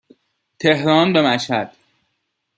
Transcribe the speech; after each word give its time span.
تهران 0.59 1.13
به 1.13 1.21
مشهد 1.21 1.75